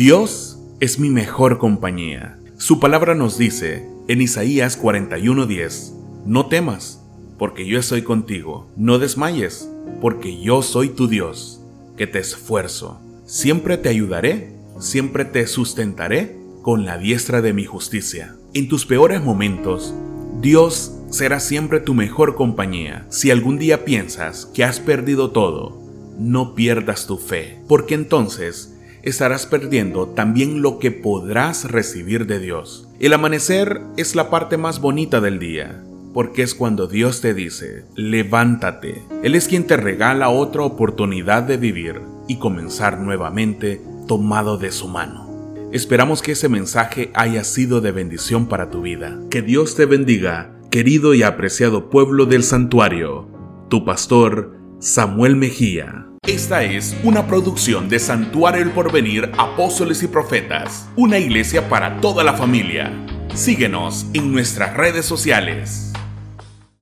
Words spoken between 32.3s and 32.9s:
Dios.